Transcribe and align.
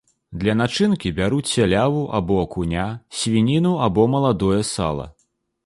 Для 0.43 0.53
начынкі 0.61 1.11
бяруць 1.19 1.49
сяляву 1.57 2.01
або 2.21 2.39
акуня, 2.45 2.87
свініну 3.21 3.77
або 3.89 4.09
маладое 4.17 4.61
сала. 4.75 5.07